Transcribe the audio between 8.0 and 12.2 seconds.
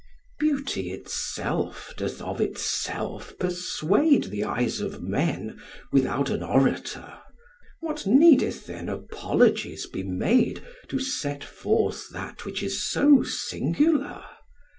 needeth then apologies be made, To set forth